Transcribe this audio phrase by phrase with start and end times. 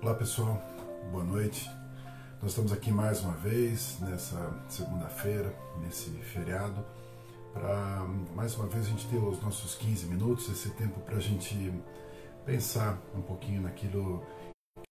[0.00, 0.62] Olá pessoal,
[1.10, 1.68] boa noite.
[2.40, 6.86] Nós estamos aqui mais uma vez nessa segunda-feira, nesse feriado,
[7.52, 11.20] para mais uma vez a gente ter os nossos 15 minutos, esse tempo para a
[11.20, 11.74] gente
[12.46, 14.22] pensar um pouquinho naquilo
[14.76, 14.86] que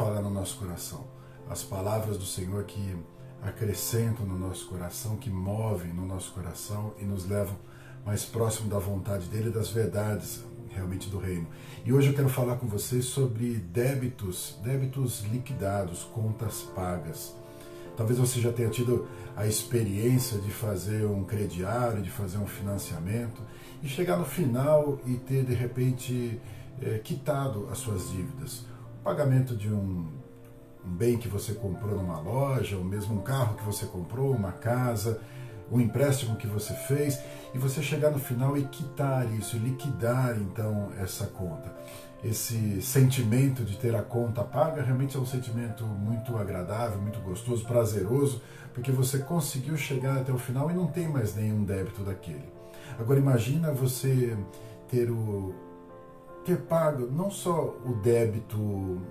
[0.00, 1.06] fala no nosso coração.
[1.50, 2.96] As palavras do Senhor que
[3.42, 7.58] acrescentam no nosso coração, que movem no nosso coração e nos levam
[8.06, 11.46] mais próximo da vontade dele das verdades realmente do reino.
[11.84, 17.34] E hoje eu quero falar com vocês sobre débitos, débitos liquidados, contas pagas.
[17.96, 23.40] Talvez você já tenha tido a experiência de fazer um crediário, de fazer um financiamento
[23.82, 26.40] e chegar no final e ter de repente
[26.82, 28.66] é, quitado as suas dívidas.
[29.00, 30.08] O pagamento de um,
[30.84, 34.52] um bem que você comprou numa loja, ou mesmo um carro que você comprou, uma
[34.52, 35.20] casa,
[35.70, 37.20] o empréstimo que você fez
[37.54, 41.74] e você chegar no final e quitar isso, liquidar então essa conta.
[42.24, 47.64] Esse sentimento de ter a conta paga realmente é um sentimento muito agradável, muito gostoso,
[47.64, 52.48] prazeroso, porque você conseguiu chegar até o final e não tem mais nenhum débito daquele.
[52.98, 54.36] Agora imagina você
[54.88, 55.54] ter o
[56.44, 58.56] ter pago não só o débito,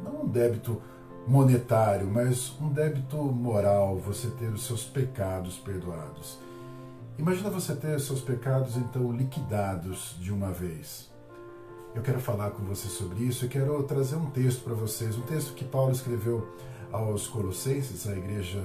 [0.04, 0.82] não um débito
[1.28, 6.40] monetário, mas um débito moral, você ter os seus pecados perdoados.
[7.18, 11.10] Imagina você ter seus pecados então liquidados de uma vez.
[11.96, 15.22] Eu quero falar com você sobre isso e quero trazer um texto para vocês, um
[15.22, 16.46] texto que Paulo escreveu
[16.92, 18.62] aos Colossenses, a igreja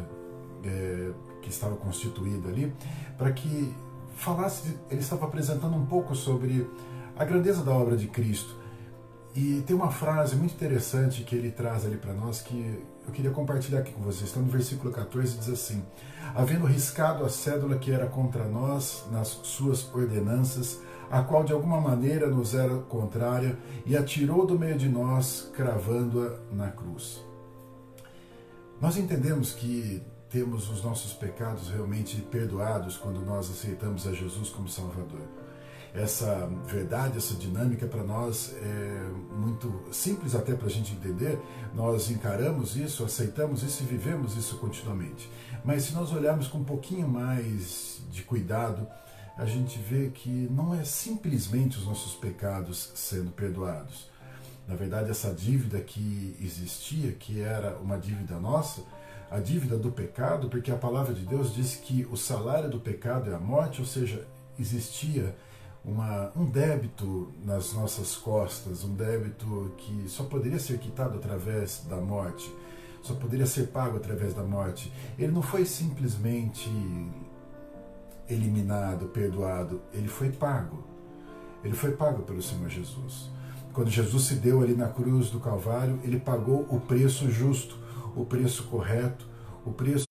[0.65, 2.75] é, que estava constituída ali,
[3.17, 3.73] para que
[4.17, 6.69] falasse, ele estava apresentando um pouco sobre
[7.17, 8.57] a grandeza da obra de Cristo.
[9.35, 13.31] E tem uma frase muito interessante que ele traz ali para nós que eu queria
[13.31, 14.25] compartilhar aqui com vocês.
[14.25, 15.85] Está no versículo 14 diz assim:
[16.35, 21.81] havendo riscado a cédula que era contra nós nas suas ordenanças, a qual de alguma
[21.81, 23.57] maneira nos era contrária,
[23.87, 27.25] e atirou do meio de nós, cravando-a na cruz.
[28.81, 34.69] Nós entendemos que temos os nossos pecados realmente perdoados quando nós aceitamos a Jesus como
[34.69, 35.27] Salvador.
[35.95, 41.39] Essa verdade, essa dinâmica para nós é muito simples até para a gente entender.
[41.75, 45.29] Nós encaramos isso, aceitamos isso e vivemos isso continuamente.
[45.65, 48.87] Mas se nós olharmos com um pouquinho mais de cuidado,
[49.37, 54.09] a gente vê que não é simplesmente os nossos pecados sendo perdoados.
[54.69, 58.83] Na verdade, essa dívida que existia, que era uma dívida nossa,
[59.29, 63.31] a dívida do pecado, porque a palavra de Deus diz que o salário do pecado
[63.31, 64.25] é a morte, ou seja,
[64.59, 65.35] existia
[65.85, 71.97] uma, um débito nas nossas costas, um débito que só poderia ser quitado através da
[71.97, 72.53] morte
[73.03, 74.93] só poderia ser pago através da morte.
[75.19, 76.71] Ele não foi simplesmente
[78.29, 80.85] eliminado, perdoado, ele foi pago.
[81.65, 83.31] Ele foi pago pelo Senhor Jesus.
[83.73, 87.79] Quando Jesus se deu ali na cruz do Calvário, ele pagou o preço justo,
[88.17, 89.27] o preço correto,
[89.65, 90.10] o preço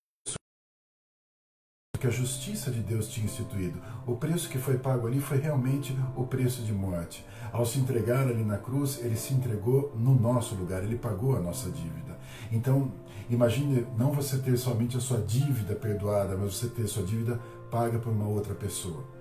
[1.99, 3.79] que a justiça de Deus tinha instituído.
[4.07, 7.25] O preço que foi pago ali foi realmente o preço de morte.
[7.51, 11.39] Ao se entregar ali na cruz, ele se entregou no nosso lugar, ele pagou a
[11.39, 12.17] nossa dívida.
[12.51, 12.91] Então,
[13.29, 17.39] imagine não você ter somente a sua dívida perdoada, mas você ter sua dívida
[17.69, 19.18] paga por uma outra pessoa.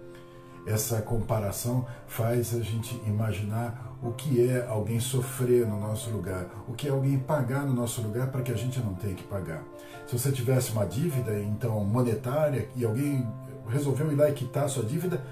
[0.67, 6.73] Essa comparação faz a gente imaginar o que é alguém sofrer no nosso lugar, o
[6.73, 9.63] que é alguém pagar no nosso lugar para que a gente não tenha que pagar.
[10.07, 13.27] Se você tivesse uma dívida, então monetária, e alguém
[13.69, 15.23] resolveu ir lá e quitar a sua dívida,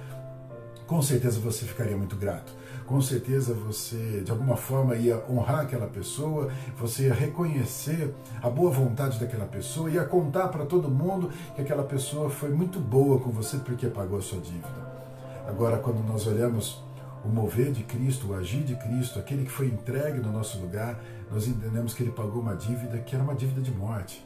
[0.87, 2.55] com certeza você ficaria muito grato.
[2.87, 6.49] Com certeza você, de alguma forma, ia honrar aquela pessoa,
[6.79, 11.83] você ia reconhecer a boa vontade daquela pessoa, ia contar para todo mundo que aquela
[11.83, 14.86] pessoa foi muito boa com você porque pagou a sua dívida.
[15.47, 16.83] Agora, quando nós olhamos
[17.25, 21.01] o mover de Cristo, o agir de Cristo, aquele que foi entregue no nosso lugar,
[21.31, 24.25] nós entendemos que ele pagou uma dívida que era uma dívida de morte.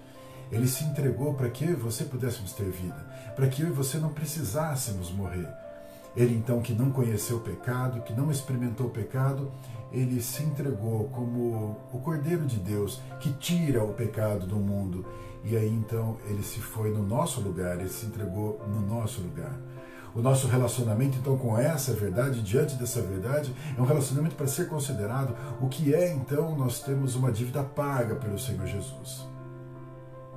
[0.50, 4.08] Ele se entregou para que você pudéssemos ter vida, para que eu e você não
[4.08, 5.48] precisássemos morrer.
[6.16, 9.52] Ele então que não conheceu o pecado, que não experimentou o pecado,
[9.92, 15.04] ele se entregou como o Cordeiro de Deus que tira o pecado do mundo.
[15.44, 19.54] E aí então ele se foi no nosso lugar, ele se entregou no nosso lugar.
[20.14, 24.68] O nosso relacionamento, então, com essa verdade, diante dessa verdade, é um relacionamento para ser
[24.68, 29.26] considerado o que é, então, nós temos uma dívida paga pelo Senhor Jesus.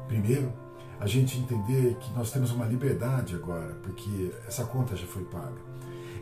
[0.08, 0.54] Primeiro,
[1.00, 5.62] a gente entender que nós temos uma liberdade agora, porque essa conta já foi paga.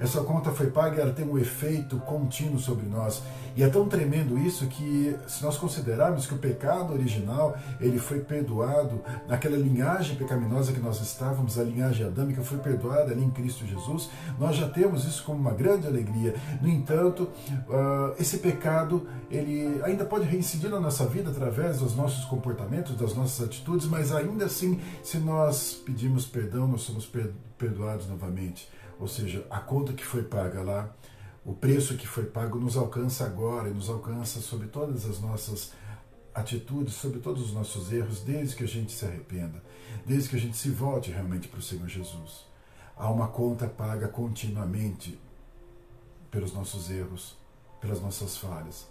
[0.01, 3.21] Essa conta foi paga e ela tem um efeito contínuo sobre nós.
[3.56, 8.19] E é tão tremendo isso que, se nós considerarmos que o pecado original ele foi
[8.21, 13.65] perdoado naquela linhagem pecaminosa que nós estávamos, a linhagem adâmica foi perdoada ali em Cristo
[13.65, 14.09] Jesus,
[14.39, 16.33] nós já temos isso como uma grande alegria.
[16.62, 22.25] No entanto, uh, esse pecado ele ainda pode reincidir na nossa vida através dos nossos
[22.25, 27.09] comportamentos, das nossas atitudes, mas ainda assim, se nós pedimos perdão, nós somos
[27.57, 28.68] perdoados novamente.
[29.01, 30.94] Ou seja, a conta que foi paga lá
[31.44, 35.71] o preço que foi pago nos alcança agora e nos alcança sobre todas as nossas
[36.36, 39.62] atitudes, sobre todos os nossos erros, desde que a gente se arrependa,
[40.06, 42.45] desde que a gente se volte realmente para o Senhor Jesus.
[42.95, 45.19] Há uma conta paga continuamente
[46.30, 47.36] pelos nossos erros,
[47.81, 48.88] pelas nossas falhas.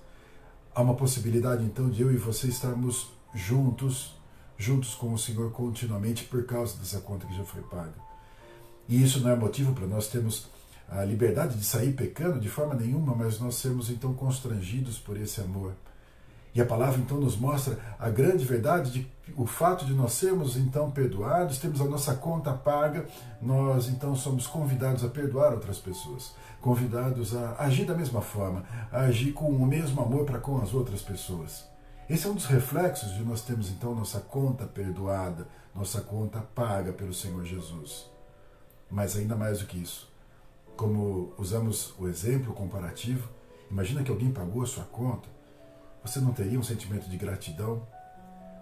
[0.75, 4.17] Há uma possibilidade então de eu e você estarmos juntos,
[4.59, 8.10] juntos com o Senhor continuamente por causa dessa conta que já foi paga.
[8.91, 10.49] E isso não é motivo para nós termos
[10.89, 15.41] a liberdade de sair pecando de forma nenhuma, mas nós sermos então constrangidos por esse
[15.41, 15.75] amor.
[16.53, 19.07] E a palavra então nos mostra a grande verdade de
[19.37, 23.07] o fato de nós sermos então perdoados, temos a nossa conta paga,
[23.41, 29.03] nós então somos convidados a perdoar outras pessoas, convidados a agir da mesma forma, a
[29.03, 31.65] agir com o mesmo amor para com as outras pessoas.
[32.09, 36.93] Esse é um dos reflexos de nós termos então nossa conta perdoada, nossa conta paga
[36.93, 38.11] pelo Senhor Jesus.
[38.91, 40.11] Mas ainda mais do que isso,
[40.77, 43.29] como usamos o exemplo comparativo,
[43.71, 45.29] imagina que alguém pagou a sua conta,
[46.03, 47.87] você não teria um sentimento de gratidão?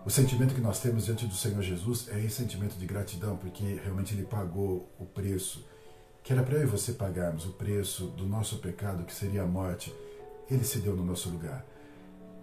[0.05, 3.81] O sentimento que nós temos diante do Senhor Jesus é esse sentimento de gratidão, porque
[3.83, 5.65] realmente Ele pagou o preço,
[6.25, 9.47] que era para eu e você pagarmos o preço do nosso pecado, que seria a
[9.47, 9.95] morte.
[10.51, 11.65] Ele se deu no nosso lugar.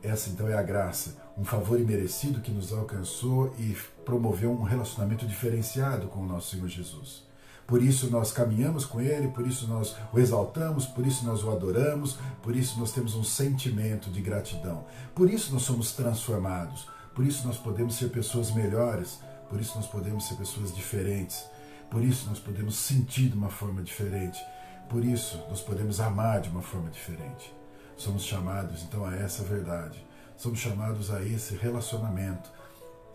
[0.01, 5.25] Essa então é a graça, um favor imerecido que nos alcançou e promoveu um relacionamento
[5.25, 7.24] diferenciado com o nosso Senhor Jesus.
[7.67, 11.49] Por isso nós caminhamos com Ele, por isso nós o exaltamos, por isso nós o
[11.49, 14.85] adoramos, por isso nós temos um sentimento de gratidão.
[15.15, 19.19] Por isso nós somos transformados, por isso nós podemos ser pessoas melhores,
[19.49, 21.43] por isso nós podemos ser pessoas diferentes,
[21.89, 24.39] por isso nós podemos sentir de uma forma diferente,
[24.87, 27.51] por isso nós podemos amar de uma forma diferente.
[27.97, 30.05] Somos chamados então a essa verdade,
[30.37, 32.51] somos chamados a esse relacionamento,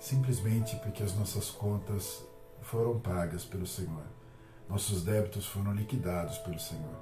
[0.00, 2.24] simplesmente porque as nossas contas
[2.62, 4.19] foram pagas pelo Senhor
[4.70, 6.94] nossos débitos foram liquidados pelo Senhor.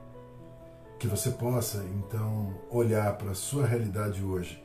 [0.99, 4.61] Que você possa, então, olhar para a sua realidade hoje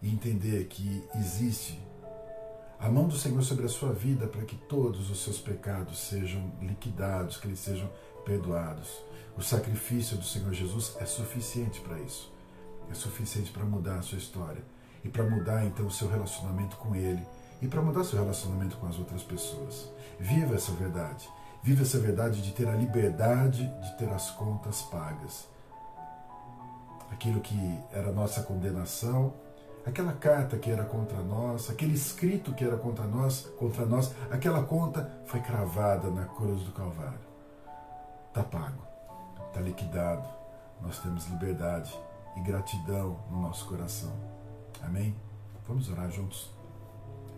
[0.00, 1.78] e entender que existe
[2.80, 6.50] a mão do Senhor sobre a sua vida para que todos os seus pecados sejam
[6.60, 7.88] liquidados, que eles sejam
[8.24, 8.88] perdoados.
[9.36, 12.32] O sacrifício do Senhor Jesus é suficiente para isso.
[12.90, 14.64] É suficiente para mudar a sua história
[15.04, 17.24] e para mudar então o seu relacionamento com Ele
[17.60, 19.88] e para mudar seu relacionamento com as outras pessoas.
[20.18, 21.28] Viva essa verdade.
[21.62, 25.48] Vive essa verdade de ter a liberdade de ter as contas pagas.
[27.10, 29.32] Aquilo que era nossa condenação,
[29.86, 34.64] aquela carta que era contra nós, aquele escrito que era contra nós, contra nós, aquela
[34.64, 37.20] conta foi cravada na cruz do Calvário.
[38.28, 38.82] Está pago,
[39.48, 40.26] está liquidado.
[40.80, 41.96] Nós temos liberdade
[42.36, 44.12] e gratidão no nosso coração.
[44.82, 45.14] Amém?
[45.68, 46.50] Vamos orar juntos.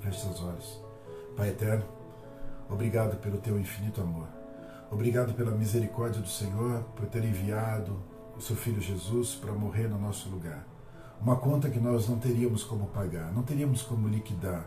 [0.00, 0.80] Feche seus olhos.
[1.36, 1.84] Pai eterno,
[2.68, 4.26] Obrigado pelo teu infinito amor.
[4.90, 8.02] Obrigado pela misericórdia do Senhor por ter enviado
[8.36, 10.66] o seu filho Jesus para morrer no nosso lugar.
[11.20, 14.66] Uma conta que nós não teríamos como pagar, não teríamos como liquidar.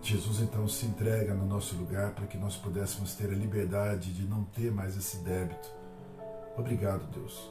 [0.00, 4.24] Jesus então se entrega no nosso lugar para que nós pudéssemos ter a liberdade de
[4.24, 5.68] não ter mais esse débito.
[6.56, 7.50] Obrigado, Deus.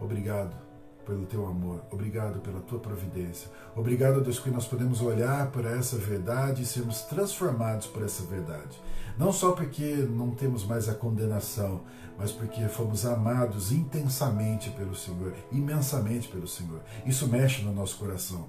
[0.00, 0.67] Obrigado
[1.08, 1.80] pelo teu amor.
[1.90, 3.48] Obrigado pela tua providência.
[3.74, 8.78] Obrigado, Deus, que nós podemos olhar para essa verdade e sermos transformados por essa verdade.
[9.16, 11.80] Não só porque não temos mais a condenação,
[12.18, 16.80] mas porque fomos amados intensamente pelo Senhor, imensamente pelo Senhor.
[17.06, 18.46] Isso mexe no nosso coração.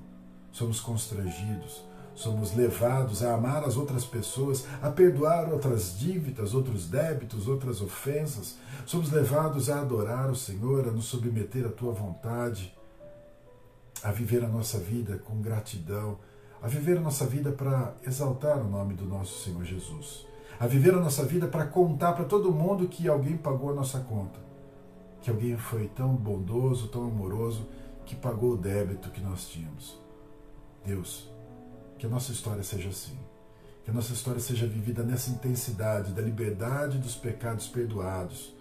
[0.51, 1.83] Somos constrangidos,
[2.19, 8.57] somos levados a amar as outras pessoas, a perdoar outras dívidas, outros débitos, outras ofensas.
[8.85, 12.75] Somos levados a adorar o Senhor, a nos submeter à tua vontade,
[14.03, 16.17] a viver a nossa vida com gratidão,
[16.61, 20.27] a viver a nossa vida para exaltar o nome do nosso Senhor Jesus,
[20.59, 23.99] a viver a nossa vida para contar para todo mundo que alguém pagou a nossa
[24.01, 24.41] conta,
[25.21, 27.65] que alguém foi tão bondoso, tão amoroso,
[28.05, 29.97] que pagou o débito que nós tínhamos.
[30.85, 31.29] Deus,
[31.99, 33.17] que a nossa história seja assim.
[33.83, 38.55] Que a nossa história seja vivida nessa intensidade da liberdade dos pecados perdoados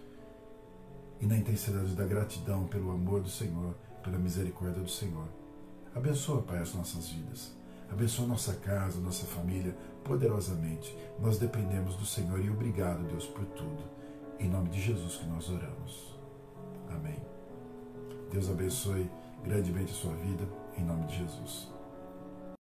[1.21, 5.28] e na intensidade da gratidão pelo amor do Senhor, pela misericórdia do Senhor.
[5.95, 7.57] Abençoa, Pai, as nossas vidas.
[7.90, 10.95] Abençoa nossa casa, nossa família, poderosamente.
[11.21, 13.83] Nós dependemos do Senhor e obrigado, Deus, por tudo.
[14.38, 16.14] Em nome de Jesus que nós oramos.
[16.90, 17.18] Amém.
[18.30, 19.11] Deus abençoe
[19.45, 20.45] grandemente a sua vida,
[20.76, 21.78] em nome de Jesus.